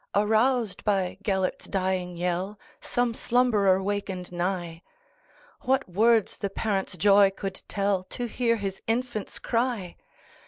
Aroused 0.15 0.83
by 0.83 1.19
Gêlert's 1.23 1.65
dying 1.65 2.17
yell, 2.17 2.57
Some 2.81 3.13
slumberer 3.13 3.83
wakened 3.83 4.31
nigh:What 4.31 5.87
words 5.87 6.39
the 6.39 6.49
parent's 6.49 6.97
joy 6.97 7.29
could 7.29 7.61
tellTo 7.69 8.27
hear 8.27 8.55
his 8.55 8.81
infant's 8.87 9.37
cry! 9.37 9.95